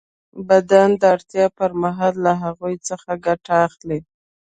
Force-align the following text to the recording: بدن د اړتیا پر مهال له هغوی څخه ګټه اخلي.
بدن 0.47 0.89
د 1.01 1.03
اړتیا 1.13 1.45
پر 1.57 1.69
مهال 1.83 2.13
له 2.25 2.33
هغوی 2.43 2.75
څخه 2.87 3.11
ګټه 3.25 3.53
اخلي. 3.67 3.99